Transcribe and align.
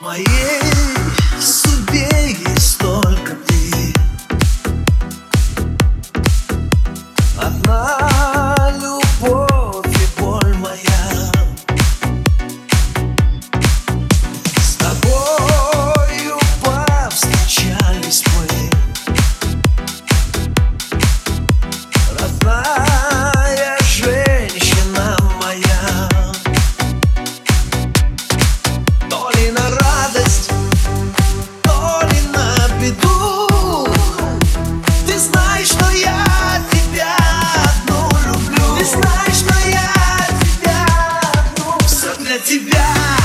моей. 0.00 0.99
God. 42.80 43.19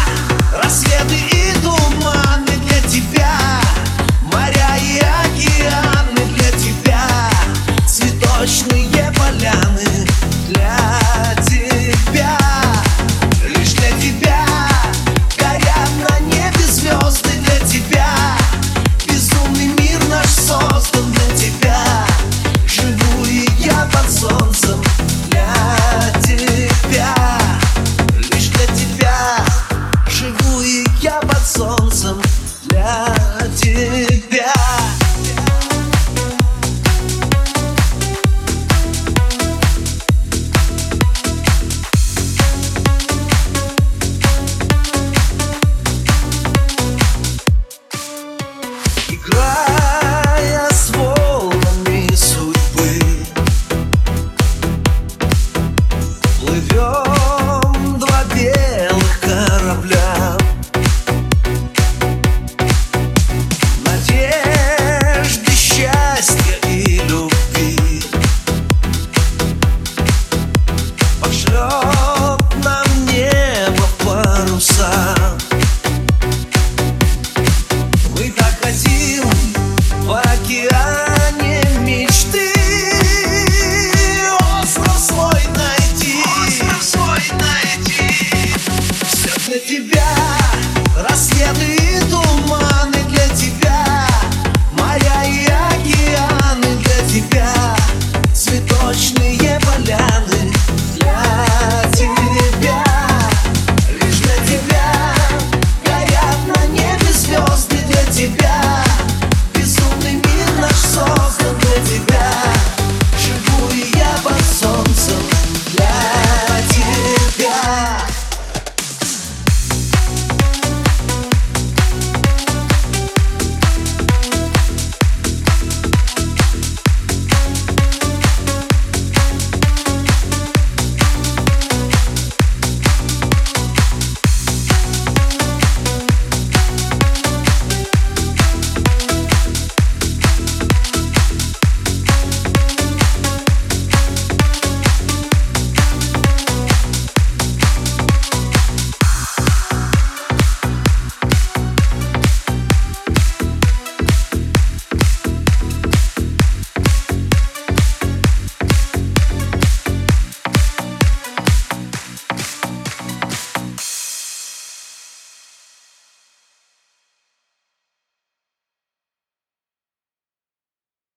عاشق 71.25 72.40
من 72.66 72.84